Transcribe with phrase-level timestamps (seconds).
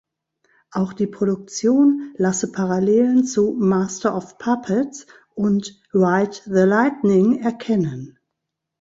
[0.71, 8.17] Auch die Produktion lasse Parallelen zu "Master of Puppets" und "Ride the Lightning" erkennen.